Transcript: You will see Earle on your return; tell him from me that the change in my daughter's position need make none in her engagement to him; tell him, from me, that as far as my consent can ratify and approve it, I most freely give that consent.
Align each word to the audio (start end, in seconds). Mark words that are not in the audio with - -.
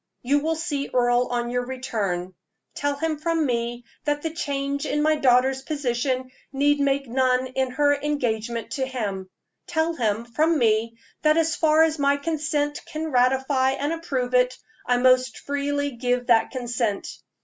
You 0.23 0.39
will 0.39 0.55
see 0.55 0.89
Earle 0.91 1.27
on 1.27 1.51
your 1.51 1.63
return; 1.63 2.33
tell 2.73 2.95
him 2.95 3.19
from 3.19 3.45
me 3.45 3.85
that 4.05 4.23
the 4.23 4.33
change 4.33 4.87
in 4.87 5.03
my 5.03 5.15
daughter's 5.15 5.61
position 5.61 6.31
need 6.51 6.79
make 6.79 7.07
none 7.07 7.45
in 7.45 7.69
her 7.69 7.93
engagement 7.93 8.71
to 8.71 8.87
him; 8.87 9.29
tell 9.67 9.93
him, 9.93 10.25
from 10.25 10.57
me, 10.57 10.97
that 11.21 11.37
as 11.37 11.55
far 11.55 11.83
as 11.83 11.99
my 11.99 12.17
consent 12.17 12.81
can 12.87 13.11
ratify 13.11 13.73
and 13.73 13.93
approve 13.93 14.33
it, 14.33 14.57
I 14.87 14.97
most 14.97 15.37
freely 15.37 15.91
give 15.91 16.25
that 16.25 16.49
consent. 16.49 17.07